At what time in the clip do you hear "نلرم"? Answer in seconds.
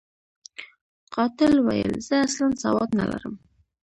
2.99-3.35